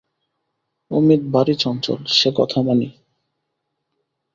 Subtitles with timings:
[0.91, 2.87] অমিত ভারি চঞ্চল, সে কথা মানি।